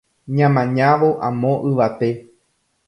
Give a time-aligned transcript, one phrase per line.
[0.37, 2.09] Ñamañávo amo yvate